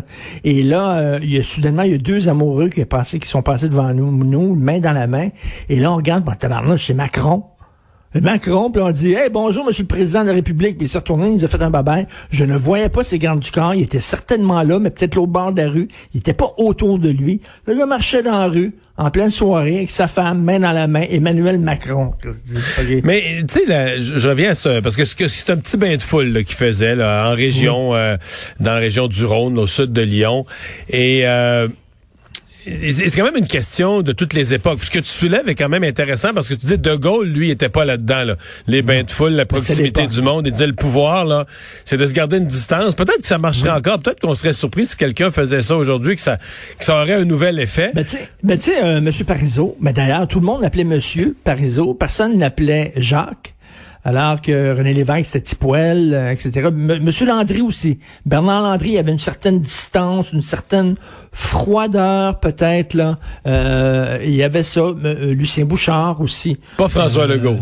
et 0.43 0.61
là, 0.61 0.97
euh, 0.97 1.19
il 1.23 1.33
y 1.33 1.39
a, 1.39 1.43
soudainement, 1.43 1.83
il 1.83 1.91
y 1.91 1.95
a 1.95 1.97
deux 1.97 2.27
amoureux 2.27 2.67
qui, 2.67 2.83
sont 3.27 3.41
passés 3.41 3.69
devant 3.69 3.93
nous, 3.93 4.11
nous, 4.11 4.55
main 4.55 4.79
dans 4.79 4.91
la 4.91 5.07
main, 5.07 5.29
et 5.69 5.79
là, 5.79 5.93
on 5.93 5.95
regarde, 5.95 6.25
bon, 6.25 6.33
tabarnouche, 6.37 6.87
c'est 6.87 6.93
Macron. 6.93 7.43
Macron, 8.21 8.69
puis 8.69 8.81
on 8.81 8.91
dit 8.91 9.13
Hey, 9.13 9.29
bonjour, 9.31 9.65
monsieur 9.65 9.83
le 9.83 9.87
président 9.87 10.21
de 10.21 10.27
la 10.27 10.33
République, 10.33 10.77
puis 10.77 10.85
il 10.85 10.89
s'est 10.89 10.99
retourné, 10.99 11.27
il 11.27 11.35
nous 11.35 11.43
a 11.43 11.47
fait 11.47 11.61
un 11.61 11.69
babain. 11.69 12.03
Je 12.29 12.43
ne 12.45 12.55
voyais 12.55 12.89
pas 12.89 13.03
ses 13.03 13.17
gardes 13.19 13.39
du 13.39 13.51
corps, 13.51 13.73
il 13.73 13.81
était 13.81 13.99
certainement 13.99 14.61
là, 14.61 14.79
mais 14.79 14.89
peut-être 14.89 15.15
l'autre 15.15 15.31
bord 15.31 15.51
de 15.51 15.61
la 15.61 15.69
rue. 15.69 15.87
Il 16.13 16.19
était 16.19 16.33
pas 16.33 16.53
autour 16.57 16.99
de 16.99 17.09
lui. 17.09 17.41
Le 17.65 17.75
gars 17.75 17.85
marchait 17.85 18.21
dans 18.21 18.39
la 18.39 18.47
rue, 18.47 18.73
en 18.97 19.09
pleine 19.09 19.31
soirée, 19.31 19.77
avec 19.77 19.91
sa 19.91 20.07
femme, 20.07 20.43
main 20.43 20.59
dans 20.59 20.71
la 20.71 20.87
main, 20.87 21.05
Emmanuel 21.09 21.59
Macron. 21.59 22.13
Mais 23.03 23.43
tu 23.47 23.59
sais, 23.59 23.99
je, 23.99 24.27
reviens 24.27 24.51
à 24.51 24.55
ça 24.55 24.81
parce 24.81 24.95
que 24.95 25.05
c'est 25.05 25.51
un 25.51 25.57
petit 25.57 25.77
bain 25.77 25.95
de 25.95 26.01
foule 26.01 26.43
qu'il 26.43 26.55
faisait 26.55 26.95
là, 26.95 27.29
en 27.31 27.35
région, 27.35 27.95
euh, 27.95 28.17
dans 28.59 28.73
la 28.73 28.79
région 28.79 29.07
du 29.07 29.25
Rhône, 29.25 29.57
au 29.57 29.67
sud 29.67 29.91
de 29.91 30.01
Lyon, 30.01 30.45
et 30.89 31.27
euh, 31.27 31.67
c'est 32.65 33.09
c'est 33.09 33.17
quand 33.17 33.25
même 33.25 33.37
une 33.37 33.47
question 33.47 34.01
de 34.01 34.11
toutes 34.11 34.33
les 34.33 34.53
époques. 34.53 34.83
Ce 34.83 34.89
que 34.89 34.99
tu 34.99 35.09
soulèves 35.09 35.47
est 35.47 35.55
quand 35.55 35.69
même 35.69 35.83
intéressant 35.83 36.33
parce 36.33 36.47
que 36.47 36.53
tu 36.53 36.65
dis 36.65 36.77
De 36.77 36.95
Gaulle, 36.95 37.27
lui, 37.27 37.51
était 37.51 37.69
pas 37.69 37.85
là-dedans. 37.85 38.23
Là. 38.23 38.35
Les 38.67 38.81
bains 38.81 39.03
de 39.03 39.11
foule, 39.11 39.33
la 39.33 39.45
proximité 39.45 40.07
du 40.07 40.21
monde. 40.21 40.47
Il 40.47 40.53
disait 40.53 40.67
le 40.67 40.73
pouvoir, 40.73 41.25
là, 41.25 41.45
c'est 41.85 41.97
de 41.97 42.05
se 42.05 42.13
garder 42.13 42.37
une 42.37 42.47
distance. 42.47 42.95
Peut-être 42.95 43.21
que 43.21 43.27
ça 43.27 43.37
marcherait 43.37 43.71
encore. 43.71 43.99
Peut-être 43.99 44.19
qu'on 44.19 44.35
serait 44.35 44.53
surpris 44.53 44.85
si 44.85 44.95
quelqu'un 44.95 45.31
faisait 45.31 45.61
ça 45.61 45.75
aujourd'hui, 45.75 46.15
que 46.15 46.21
ça, 46.21 46.37
que 46.77 46.85
ça 46.85 47.01
aurait 47.01 47.13
un 47.13 47.25
nouvel 47.25 47.59
effet. 47.59 47.91
Ben, 47.93 48.05
tu 48.05 48.17
sais, 48.17 48.59
sais, 48.59 48.83
euh, 48.83 49.23
Parizeau, 49.25 49.77
mais 49.79 49.93
d'ailleurs, 49.93 50.27
tout 50.27 50.39
le 50.39 50.45
monde 50.45 50.61
l'appelait 50.61 50.83
Monsieur 50.83 51.35
Parizeau. 51.43 51.93
Personne 51.93 52.39
l'appelait 52.39 52.93
Jacques. 52.97 53.52
Alors 54.05 54.41
que 54.41 54.75
René 54.77 54.93
Lévesque, 54.93 55.27
c'était 55.27 55.41
Tipoel, 55.41 56.13
euh, 56.13 56.31
etc. 56.31 56.67
M- 56.67 56.99
Monsieur 57.01 57.25
Landry 57.25 57.61
aussi. 57.61 57.99
Bernard 58.25 58.61
Landry, 58.61 58.89
il 58.91 58.97
avait 58.97 59.13
une 59.13 59.19
certaine 59.19 59.61
distance, 59.61 60.33
une 60.33 60.41
certaine 60.41 60.95
froideur, 61.31 62.39
peut-être, 62.39 62.95
là. 62.95 63.17
Euh, 63.47 64.17
il 64.23 64.33
y 64.35 64.43
avait 64.43 64.63
ça. 64.63 64.81
Euh, 64.81 65.33
Lucien 65.33 65.65
Bouchard 65.65 66.19
aussi. 66.19 66.57
pas 66.77 66.89
François 66.89 67.23
Euh, 67.23 67.27
Legault. 67.35 67.59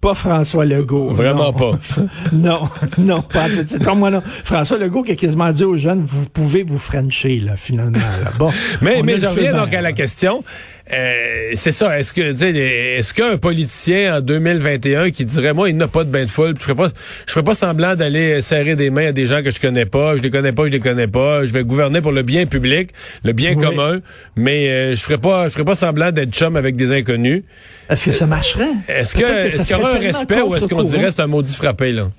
Pas 0.00 0.12
François 0.12 0.66
Legault. 0.66 1.08
Vraiment 1.14 1.44
non. 1.44 1.52
pas. 1.54 1.78
non, 2.32 2.68
non, 2.98 3.22
pas 3.22 3.48
tout. 3.48 3.64
C'est 3.66 3.82
comme 3.82 4.00
moi, 4.00 4.10
non. 4.10 4.20
François 4.22 4.76
Legault 4.76 5.02
qui 5.02 5.12
a 5.12 5.16
quasiment 5.16 5.50
dit 5.50 5.64
aux 5.64 5.78
jeunes, 5.78 6.04
vous 6.06 6.26
pouvez 6.26 6.62
vous 6.62 6.78
frencher, 6.78 7.40
là, 7.40 7.56
finalement. 7.56 7.96
là. 8.22 8.30
Bon. 8.38 8.50
Mais, 8.82 9.02
mais 9.02 9.16
je 9.16 9.24
reviens 9.26 9.54
donc 9.54 9.72
à 9.72 9.80
la 9.80 9.92
question. 9.92 10.44
Euh, 10.92 11.52
c'est 11.54 11.72
ça. 11.72 11.98
Est-ce 11.98 12.12
que, 12.12 12.20
est-ce 12.20 13.14
qu'un 13.14 13.38
politicien 13.38 14.18
en 14.18 14.20
2021 14.20 15.10
qui 15.12 15.24
dirait, 15.24 15.54
moi, 15.54 15.70
il 15.70 15.76
n'a 15.78 15.88
pas 15.88 16.04
de 16.04 16.10
bain 16.10 16.24
de 16.24 16.30
foule, 16.30 16.54
je 16.58 16.62
ferais 16.62 16.74
pas, 16.74 16.88
je 17.26 17.32
ferais 17.32 17.42
pas 17.42 17.54
semblant 17.54 17.94
d'aller 17.94 18.42
serrer 18.42 18.76
des 18.76 18.90
mains 18.90 19.06
à 19.08 19.12
des 19.12 19.26
gens 19.26 19.42
que 19.42 19.50
je 19.50 19.58
connais 19.60 19.86
pas, 19.86 20.16
je 20.16 20.22
les 20.22 20.28
connais 20.28 20.52
pas, 20.52 20.66
je 20.66 20.72
les 20.72 20.80
connais 20.80 21.08
pas, 21.08 21.46
je 21.46 21.52
vais 21.52 21.64
gouverner 21.64 22.02
pour 22.02 22.12
le 22.12 22.22
bien 22.22 22.44
public, 22.44 22.90
le 23.22 23.32
bien 23.32 23.54
Oui. 23.56 23.64
commun, 23.64 24.00
mais 24.36 24.68
euh, 24.68 24.94
je 24.94 25.00
ferais 25.00 25.16
pas, 25.18 25.44
je 25.46 25.50
ferais 25.54 25.64
pas 25.64 25.74
semblant 25.74 26.12
d'être 26.12 26.32
chum 26.34 26.54
avec 26.56 26.76
des 26.76 26.92
inconnus. 26.92 27.44
Est-ce 27.88 28.04
que 28.04 28.12
ça 28.12 28.26
marcherait? 28.26 28.68
Est-ce 28.88 29.14
que, 29.14 29.20
Peut-être 29.20 29.46
est-ce 29.54 29.62
qu'il 29.66 29.76
y 29.76 29.80
aura 29.80 29.92
un 29.94 29.98
respect 29.98 30.40
ou 30.42 30.54
est-ce 30.54 30.66
qu'on 30.68 30.82
dirait 30.84 31.10
c'est 31.10 31.22
un 31.22 31.26
maudit 31.26 31.54
frappé, 31.56 31.92
là? 31.92 32.10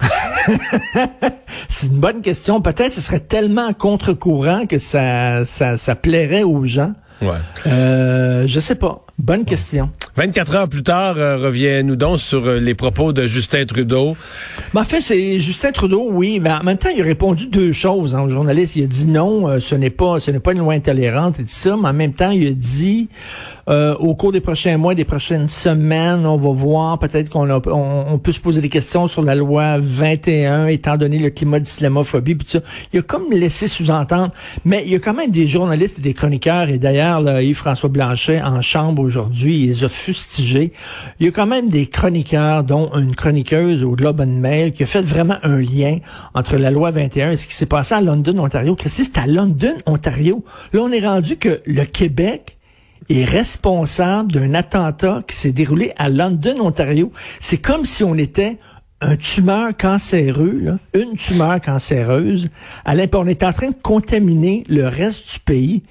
C'est 1.68 1.86
une 1.86 2.00
bonne 2.00 2.22
question. 2.22 2.60
Peut-être 2.60 2.92
ce 2.92 3.00
serait 3.00 3.20
tellement 3.20 3.72
contre-courant 3.72 4.66
que 4.66 4.78
ça, 4.78 5.44
ça, 5.46 5.78
ça 5.78 5.94
plairait 5.94 6.42
aux 6.42 6.64
gens. 6.64 6.92
Ouais. 7.22 7.36
Euh, 7.66 8.44
je 8.46 8.60
sais 8.60 8.74
pas. 8.74 9.04
Bonne 9.18 9.44
question. 9.44 9.90
24 10.16 10.54
heures 10.56 10.68
plus 10.68 10.82
tard, 10.82 11.14
euh, 11.16 11.36
reviens-nous 11.38 11.96
donc 11.96 12.18
sur 12.18 12.46
euh, 12.46 12.58
les 12.58 12.74
propos 12.74 13.12
de 13.14 13.26
Justin 13.26 13.64
Trudeau. 13.64 14.14
Mais 14.74 14.80
en 14.80 14.84
fait, 14.84 15.00
c'est 15.00 15.38
Justin 15.40 15.70
Trudeau, 15.72 16.08
oui, 16.10 16.38
mais 16.40 16.50
en 16.50 16.62
même 16.64 16.76
temps, 16.76 16.88
il 16.94 17.00
a 17.00 17.04
répondu 17.04 17.46
deux 17.46 17.72
choses 17.72 18.14
hein, 18.14 18.20
aux 18.22 18.28
journalistes. 18.28 18.76
Il 18.76 18.84
a 18.84 18.86
dit 18.86 19.06
non, 19.06 19.48
euh, 19.48 19.60
ce 19.60 19.74
n'est 19.74 19.90
pas, 19.90 20.18
ce 20.20 20.30
n'est 20.30 20.40
pas 20.40 20.52
une 20.52 20.58
loi 20.58 20.74
intolérante 20.74 21.38
et 21.40 21.44
tout 21.44 21.48
ça, 21.50 21.76
mais 21.80 21.88
en 21.88 21.92
même 21.94 22.12
temps, 22.12 22.30
il 22.30 22.46
a 22.48 22.50
dit 22.52 23.08
euh, 23.68 23.94
au 23.96 24.14
cours 24.14 24.32
des 24.32 24.40
prochains 24.40 24.76
mois, 24.76 24.94
des 24.94 25.04
prochaines 25.04 25.48
semaines, 25.48 26.26
on 26.26 26.36
va 26.36 26.50
voir 26.52 26.98
peut-être 26.98 27.28
qu'on 27.30 27.48
a- 27.48 27.62
on, 27.68 28.06
on 28.14 28.18
peut 28.18 28.32
se 28.32 28.40
poser 28.40 28.60
des 28.60 28.68
questions 28.68 29.06
sur 29.06 29.22
la 29.22 29.34
loi 29.34 29.76
21, 29.78 30.66
étant 30.66 30.96
donné 30.96 31.18
le 31.18 31.30
climat 31.30 31.60
d'islamophobie, 31.60 32.34
puis 32.34 32.44
tout 32.46 32.58
ça. 32.58 32.60
Il 32.92 32.98
a 32.98 33.02
comme 33.02 33.30
laissé 33.30 33.68
sous-entendre, 33.68 34.32
mais 34.64 34.82
il 34.84 34.92
y 34.92 34.96
a 34.96 34.98
quand 34.98 35.14
même 35.14 35.30
des 35.30 35.46
journalistes 35.46 35.98
et 36.00 36.02
des 36.02 36.12
chroniqueurs, 36.14 36.68
et 36.68 36.78
d'ailleurs, 36.78 37.11
là, 37.20 37.42
Yves-François 37.42 37.88
Blanchet, 37.88 38.40
en 38.42 38.62
chambre 38.62 39.02
aujourd'hui, 39.02 39.64
il 39.64 39.68
les 39.68 39.84
a 39.84 39.88
fustigés. 39.88 40.72
Il 41.20 41.26
y 41.26 41.28
a 41.28 41.32
quand 41.32 41.46
même 41.46 41.68
des 41.68 41.86
chroniqueurs, 41.86 42.64
dont 42.64 42.90
une 42.94 43.14
chroniqueuse 43.14 43.84
au 43.84 43.90
Globe 43.96 44.20
and 44.20 44.26
Mail, 44.26 44.72
qui 44.72 44.82
a 44.82 44.86
fait 44.86 45.02
vraiment 45.02 45.36
un 45.42 45.60
lien 45.60 45.98
entre 46.34 46.56
la 46.56 46.70
loi 46.70 46.90
21 46.90 47.32
et 47.32 47.36
ce 47.36 47.46
qui 47.46 47.54
s'est 47.54 47.66
passé 47.66 47.94
à 47.94 48.00
London, 48.00 48.38
Ontario. 48.38 48.74
Christy, 48.74 49.04
c'est 49.04 49.18
à 49.18 49.26
London, 49.26 49.74
Ontario. 49.86 50.44
Là, 50.72 50.80
on 50.82 50.90
est 50.92 51.06
rendu 51.06 51.36
que 51.36 51.60
le 51.66 51.84
Québec 51.84 52.58
est 53.08 53.24
responsable 53.24 54.32
d'un 54.32 54.54
attentat 54.54 55.22
qui 55.26 55.36
s'est 55.36 55.52
déroulé 55.52 55.92
à 55.96 56.08
London, 56.08 56.60
Ontario. 56.60 57.12
C'est 57.40 57.58
comme 57.58 57.84
si 57.84 58.04
on 58.04 58.14
était 58.14 58.58
un 59.02 59.16
tumeur 59.16 59.76
cancéreux, 59.76 60.58
là, 60.62 60.78
une 60.94 61.16
tumeur 61.16 61.60
cancéreuse. 61.60 62.48
À 62.84 62.94
on 63.14 63.26
est 63.26 63.42
en 63.42 63.52
train 63.52 63.68
de 63.70 63.76
contaminer 63.82 64.64
le 64.68 64.86
reste 64.86 65.34
du 65.34 65.40
pays. 65.40 65.82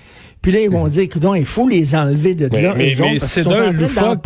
Puis 0.41 0.51
là, 0.51 0.59
ils 0.61 0.71
vont 0.71 0.87
dire, 0.87 1.03
écoute, 1.03 1.21
donc, 1.21 1.35
il 1.37 1.45
faut 1.45 1.67
les 1.69 1.93
enlever 1.93 2.33
de 2.33 2.49
Mais- 2.51 2.61
là. 2.63 2.73
mais- 2.75 2.95
mais 2.97 3.19
c'est 3.19 3.43
d'un 3.47 3.71
loufoque. 3.71 4.19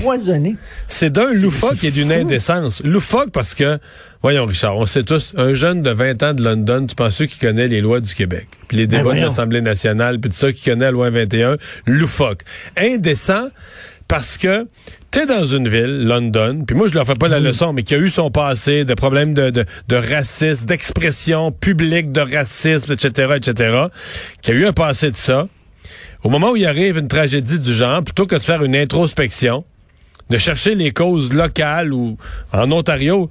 C'est 0.88 1.10
d'un 1.10 1.34
loufoque 1.34 1.84
et 1.84 1.92
d'une 1.92 2.12
indécence. 2.12 2.82
Loufoque 2.86 3.32
parce 3.32 3.54
que, 3.54 3.80
voyons 4.22 4.46
Richard, 4.46 4.77
on 4.77 4.86
sait 4.86 5.04
tous, 5.04 5.34
un 5.36 5.54
jeune 5.54 5.82
de 5.82 5.89
20 5.89 6.24
ans 6.24 6.34
de 6.34 6.42
London, 6.42 6.86
tu 6.88 6.96
penses 6.96 7.18
qu'il 7.18 7.27
connaît 7.38 7.68
les 7.68 7.82
lois 7.82 8.00
du 8.00 8.13
Québec, 8.13 8.48
puis 8.70 8.77
les 8.77 8.88
débats 8.88 9.10
de 9.10 9.15
Ben 9.15 9.24
l'Assemblée 9.25 9.62
nationale, 9.62 10.20
puis 10.20 10.30
tout 10.30 10.38
ça, 10.38 10.54
qui 10.54 10.63
connaît 10.63 10.86
la 10.86 10.92
loi 10.92 11.10
21, 11.10 11.58
loufoque. 11.86 12.44
Indécent 12.77 13.50
parce 14.08 14.38
que 14.38 14.68
t'es 15.15 15.25
dans 15.25 15.45
une 15.45 15.69
ville, 15.69 16.03
London, 16.03 16.65
puis 16.67 16.75
moi 16.75 16.89
je 16.89 16.93
leur 16.93 17.05
fais 17.07 17.15
pas 17.15 17.29
la 17.29 17.39
leçon, 17.39 17.72
mais 17.72 17.84
qui 17.84 17.95
a 17.95 17.98
eu 17.98 18.10
son 18.10 18.31
passé 18.31 18.84
de 18.84 18.93
problèmes 18.93 19.34
de, 19.34 19.50
de, 19.50 19.63
de 19.88 19.95
racisme, 19.95 20.65
d'expression 20.65 21.53
publique 21.53 22.12
de 22.12 22.19
racisme, 22.19 22.91
etc., 22.91 23.31
etc., 23.38 23.86
qui 24.41 24.51
a 24.51 24.53
eu 24.53 24.65
un 24.65 24.74
passé 24.74 25.12
de 25.12 25.15
ça. 25.15 25.48
Au 26.25 26.29
moment 26.29 26.51
où 26.51 26.57
il 26.57 26.65
arrive 26.65 26.98
une 26.98 27.07
tragédie 27.07 27.62
du 27.62 27.74
genre, 27.74 28.03
plutôt 28.03 28.25
que 28.27 28.36
de 28.36 28.43
faire 28.43 28.62
une 28.62 28.75
introspection, 28.75 29.63
de 30.29 30.38
chercher 30.38 30.75
les 30.75 30.91
causes 30.91 31.31
locales 31.31 31.93
ou 31.93 32.17
en 32.51 32.69
Ontario, 32.74 33.29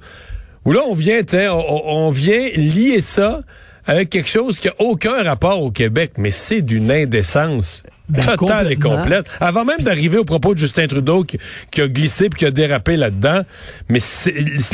où 0.65 0.71
là 0.71 0.79
on 0.89 0.95
vient, 0.95 1.21
on, 1.33 1.51
on- 1.69 2.07
on 2.07 2.09
vient 2.09 2.49
lier 2.55 2.99
ça 2.99 3.41
avec 3.85 4.09
quelque 4.09 4.29
chose 4.29 4.57
qui 4.57 4.69
a 4.69 4.73
aucun 4.79 5.21
rapport 5.21 5.61
au 5.61 5.69
Québec, 5.69 6.13
mais 6.17 6.31
c'est 6.31 6.63
d'une 6.63 6.89
indécence. 6.89 7.83
Ben, 8.07 8.21
totale 8.21 8.71
et 8.71 8.75
complète. 8.75 9.25
Avant 9.39 9.65
même 9.65 9.79
d'arriver 9.81 10.17
au 10.17 10.25
propos 10.25 10.53
de 10.53 10.59
Justin 10.59 10.85
Trudeau 10.87 11.23
qui, 11.23 11.39
qui 11.71 11.81
a 11.81 11.87
glissé 11.87 12.29
puis 12.29 12.39
qui 12.39 12.45
a 12.45 12.51
dérapé 12.51 12.97
là-dedans, 12.97 13.41
mais 13.89 13.99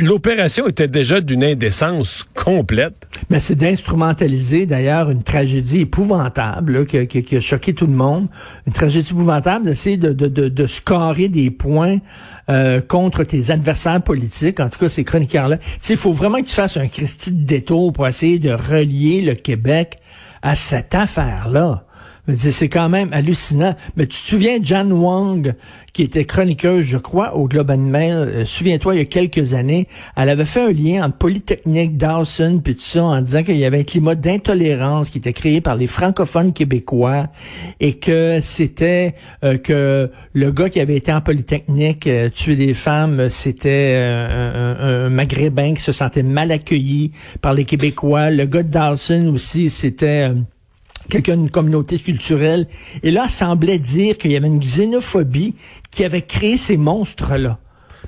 l'opération 0.02 0.68
était 0.68 0.88
déjà 0.88 1.22
d'une 1.22 1.44
indécence 1.44 2.26
complète. 2.34 3.08
Mais 3.30 3.40
c'est 3.40 3.56
d'instrumentaliser 3.56 4.66
d'ailleurs 4.66 5.10
une 5.10 5.24
tragédie 5.24 5.82
épouvantable 5.82 6.80
là, 6.80 6.86
qui, 6.86 7.08
qui- 7.08 7.24
qui 7.24 7.38
a 7.38 7.42
choqué 7.42 7.74
tout 7.74 7.88
le 7.88 7.94
monde. 7.94 8.28
Une 8.68 8.74
tragédie 8.74 9.12
épouvantable 9.12 9.66
d'essayer 9.66 9.98
de, 9.98 10.12
de, 10.14 10.28
de, 10.28 10.50
de 10.50 10.68
scorer 10.68 11.28
des 11.30 11.52
points 11.52 12.00
euh, 12.50 12.82
contre 12.82 13.24
tes 13.24 13.52
adversaires 13.52 14.02
politiques, 14.02 14.60
en 14.60 14.70
tout 14.70 14.80
cas 14.80 14.90
ces 14.90 15.04
chroniqueurs-là. 15.04 15.58
Tu 15.58 15.66
sais, 15.82 15.94
il 15.94 16.00
faut 16.00 16.12
vraiment 16.14 16.40
que 16.42 16.48
tu 16.48 16.56
fasses 16.56 16.78
un 16.78 16.88
Christie 16.88 17.32
de 17.32 17.46
détour 17.46 17.94
pour 17.94 18.08
essayer 18.08 18.40
de 18.40 18.52
relier 18.52 19.22
le 19.22 19.36
Québec 19.36 20.00
à 20.42 20.56
cette 20.56 20.96
affaire-là. 20.96 21.86
C'est 22.38 22.70
quand 22.70 22.88
même 22.88 23.10
hallucinant. 23.14 23.76
Mais 23.98 24.06
tu 24.06 24.22
te 24.22 24.28
souviens 24.28 24.60
de 24.60 24.66
Jan 24.66 24.90
Wang, 24.92 25.56
qui 25.92 26.04
était 26.04 26.26
chroniqueuse, 26.26 26.84
je 26.86 26.98
crois, 26.98 27.36
au 27.36 27.48
Globe 27.48 27.72
and 27.72 27.78
Mail? 27.80 28.12
euh, 28.14 28.46
Souviens-toi, 28.46 28.96
il 28.96 28.98
y 29.00 29.02
a 29.02 29.06
quelques 29.06 29.54
années, 29.56 29.88
elle 30.16 30.30
avait 30.30 30.46
fait 30.46 30.62
un 30.62 30.72
lien 30.72 31.04
entre 31.06 31.18
Polytechnique, 31.18 31.98
Dawson, 31.98 32.62
puis 32.64 32.76
tout 32.76 32.82
ça, 32.82 33.04
en 33.04 33.22
disant 33.22 33.44
qu'il 33.44 33.58
y 33.58 33.66
avait 33.66 33.80
un 33.80 33.84
climat 33.84 34.16
d'intolérance 34.16 35.10
qui 35.10 35.18
était 35.18 35.34
créé 35.34 35.62
par 35.62 35.76
les 35.76 35.88
francophones 35.88 36.54
québécois 36.54 37.28
et 37.80 37.94
que 37.94 38.40
c'était 38.42 39.16
euh, 39.44 39.58
que 39.58 40.12
le 40.34 40.52
gars 40.52 40.70
qui 40.70 40.80
avait 40.80 40.98
été 40.98 41.12
en 41.12 41.22
Polytechnique 41.22 42.06
euh, 42.08 42.30
tuer 42.30 42.56
des 42.56 42.74
femmes, 42.76 43.20
euh, 43.20 43.30
c'était 43.30 43.94
euh, 43.96 44.76
un- 44.80 45.06
un 45.08 45.10
maghrébin 45.10 45.74
qui 45.74 45.82
se 45.82 45.92
sentait 45.92 46.24
mal 46.24 46.52
accueilli 46.52 47.12
par 47.42 47.54
les 47.56 47.66
Québécois. 47.66 48.30
Le 48.30 48.46
gars 48.46 48.64
de 48.64 48.70
Dawson 48.72 49.32
aussi, 49.34 49.70
c'était... 49.70 50.30
quelqu'un 51.10 51.38
d'une 51.38 51.52
communauté 51.52 51.98
culturelle. 52.00 52.68
Et 53.04 53.12
là, 53.12 53.28
semblait 53.30 53.80
dire 53.80 54.18
qu'il 54.18 54.32
y 54.32 54.36
avait 54.38 54.48
une 54.48 54.60
xénophobie 54.60 55.56
qui 55.92 56.04
avait 56.04 56.22
créé 56.22 56.58
ces 56.58 56.78
monstres-là. 56.78 57.58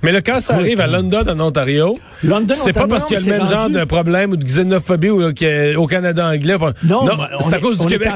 Mais 0.02 0.12
là, 0.12 0.22
quand 0.22 0.42
ça 0.42 0.56
arrive 0.56 0.82
à 0.82 0.88
London, 0.88 1.24
en 1.30 1.40
Ontario, 1.40 1.98
London, 2.24 2.56
c'est 2.58 2.74
pas 2.74 2.88
parce 2.88 3.06
qu'il 3.06 3.18
y 3.18 3.22
a 3.22 3.26
le 3.26 3.38
même 3.40 3.48
genre 3.48 3.70
de 3.70 3.86
problème 3.86 4.32
ou 4.32 4.36
de 4.36 4.44
xénophobie 4.44 5.10
au 5.12 5.88
Canada 5.88 6.28
anglais. 6.28 6.58
Non, 6.84 7.06
ben, 7.06 7.28
on 7.40 7.40
c'est 7.40 7.56
à 7.56 7.60
cause 7.60 7.78
du 7.78 7.86
Québec. 7.88 8.10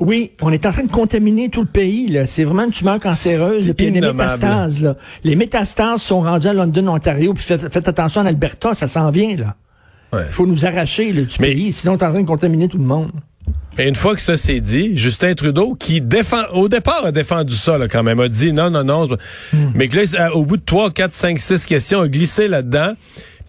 en- 0.00 0.04
oui, 0.06 0.32
on 0.40 0.50
est 0.50 0.66
en 0.66 0.72
train 0.72 0.82
de 0.82 0.90
contaminer 0.90 1.48
tout 1.48 1.60
le 1.60 1.68
pays. 1.68 2.08
là. 2.08 2.26
C'est 2.26 2.42
vraiment 2.42 2.64
une 2.64 2.72
tumeur 2.72 2.98
cancéreuse. 2.98 3.72
Puis 3.76 3.86
innommable. 3.86 4.16
métastases. 4.18 4.82
Là. 4.82 4.96
Les 5.22 5.36
métastases 5.36 6.02
sont 6.02 6.22
rendues 6.22 6.48
à 6.48 6.54
London, 6.54 6.88
Ontario. 6.88 7.34
Puis 7.34 7.44
faites, 7.44 7.72
faites 7.72 7.86
attention 7.86 8.22
en 8.22 8.26
Alberta, 8.26 8.74
ça 8.74 8.88
s'en 8.88 9.10
vient. 9.12 9.36
là. 9.36 9.54
Ouais. 10.12 10.22
Il 10.26 10.32
faut 10.32 10.46
nous 10.46 10.64
arracher 10.64 11.12
là, 11.12 11.22
du 11.22 11.36
Mais- 11.38 11.48
pays, 11.52 11.72
sinon 11.72 11.92
on 11.92 11.98
est 11.98 12.02
en 12.04 12.10
train 12.10 12.22
de 12.22 12.26
contaminer 12.26 12.66
tout 12.66 12.78
le 12.78 12.84
monde. 12.84 13.12
Et 13.78 13.86
une 13.86 13.94
fois 13.94 14.14
que 14.16 14.20
ça 14.20 14.36
s'est 14.36 14.58
dit, 14.60 14.96
Justin 14.98 15.34
Trudeau, 15.34 15.74
qui 15.78 16.00
défend, 16.00 16.42
au 16.52 16.68
départ 16.68 17.04
a 17.04 17.12
défendu 17.12 17.54
ça 17.54 17.78
là, 17.78 17.86
quand 17.86 18.02
même, 18.02 18.18
a 18.18 18.28
dit 18.28 18.52
non, 18.52 18.70
non, 18.70 18.82
non, 18.84 19.06
Hmm. 19.52 19.70
mais 19.74 19.86
que 19.88 19.96
là, 19.96 20.06
c'est- 20.06 20.28
au 20.34 20.44
bout 20.44 20.56
de 20.56 20.64
3, 20.64 20.90
4, 20.90 21.12
5, 21.12 21.38
6 21.38 21.64
questions, 21.64 22.00
a 22.00 22.08
glissé 22.08 22.48
là-dedans. 22.48 22.94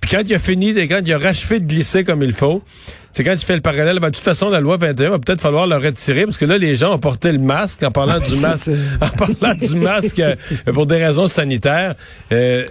Puis 0.01 0.11
quand 0.11 0.21
il 0.25 0.33
a 0.35 0.39
fini, 0.39 0.73
quand 0.87 1.01
il 1.03 1.13
a 1.13 1.17
rachevé 1.17 1.59
de 1.59 1.65
glisser 1.65 2.03
comme 2.03 2.21
il 2.23 2.31
faut, 2.31 2.63
c'est 3.11 3.23
quand 3.23 3.33
il 3.33 3.39
fait 3.39 3.55
le 3.55 3.61
parallèle, 3.61 3.99
ben, 3.99 4.09
de 4.11 4.15
toute 4.15 4.23
façon, 4.23 4.49
la 4.49 4.59
loi 4.61 4.77
21 4.77 5.09
va 5.09 5.19
peut-être 5.19 5.41
falloir 5.41 5.65
le 5.67 5.75
retirer, 5.77 6.25
parce 6.25 6.37
que 6.37 6.45
là, 6.45 6.57
les 6.59 6.75
gens 6.75 6.93
ont 6.93 6.99
porté 6.99 7.31
le 7.31 7.39
masque 7.39 7.81
en 7.83 7.91
parlant 7.91 8.19
du 8.19 8.35
masque, 8.37 8.69
en 9.01 9.09
parlant 9.09 9.55
du 9.57 9.75
masque 9.77 10.19
euh, 10.19 10.35
pour 10.73 10.85
des 10.85 11.03
raisons 11.03 11.27
sanitaires. 11.27 11.95
Euh, 12.31 12.65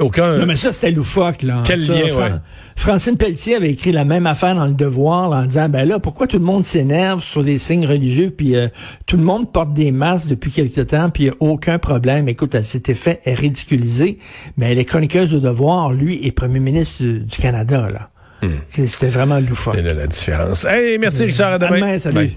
aucun... 0.00 0.38
Non, 0.38 0.46
mais 0.46 0.56
ça, 0.56 0.72
c'était 0.72 0.90
loufoque, 0.90 1.42
là. 1.42 1.62
Quel 1.64 1.82
Ça, 1.82 1.94
lien, 1.94 2.08
Fran- 2.08 2.20
ouais. 2.22 2.30
Francine 2.76 3.16
Pelletier 3.16 3.56
avait 3.56 3.70
écrit 3.70 3.92
la 3.92 4.04
même 4.04 4.26
affaire 4.26 4.54
dans 4.54 4.66
Le 4.66 4.74
Devoir, 4.74 5.28
là, 5.28 5.38
en 5.38 5.46
disant, 5.46 5.68
ben 5.68 5.86
là, 5.86 5.98
pourquoi 5.98 6.26
tout 6.26 6.38
le 6.38 6.44
monde 6.44 6.64
s'énerve 6.64 7.22
sur 7.22 7.42
les 7.42 7.58
signes 7.58 7.86
religieux, 7.86 8.32
puis 8.36 8.56
euh, 8.56 8.68
tout 9.06 9.16
le 9.16 9.22
monde 9.22 9.52
porte 9.52 9.72
des 9.74 9.92
masques 9.92 10.28
depuis 10.28 10.50
quelque 10.50 10.80
temps, 10.80 11.10
puis 11.10 11.24
il 11.24 11.26
n'y 11.26 11.32
a 11.32 11.36
aucun 11.40 11.78
problème. 11.78 12.28
Écoute, 12.28 12.54
elle 12.54 12.64
s'était 12.64 12.94
fait 12.94 13.20
ridiculiser, 13.26 14.18
mais 14.56 14.72
elle 14.72 14.78
est 14.78 14.84
chroniqueuse 14.84 15.30
de 15.30 15.38
Devoir, 15.38 15.92
lui, 15.92 16.26
est 16.26 16.32
premier 16.32 16.60
ministre 16.60 17.02
du, 17.02 17.20
du 17.20 17.36
Canada, 17.38 17.88
là. 17.92 18.10
Hmm. 18.42 18.56
C'était 18.68 19.08
vraiment 19.08 19.38
loufoque. 19.38 19.74
C'est 19.76 19.82
là 19.82 19.92
la 19.92 20.06
différence. 20.06 20.64
Hey, 20.64 20.96
merci 20.98 21.24
Richard, 21.24 21.52
à 21.52 21.58
demain. 21.58 21.72
À 21.72 21.76
demain, 21.76 21.98
salut. 21.98 22.14
Bye. 22.14 22.36